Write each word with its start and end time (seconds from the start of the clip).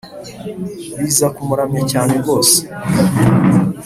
biza 0.97 1.27
kumuramya 1.35 1.81
cyane 1.91 2.13
rwose 2.21 2.57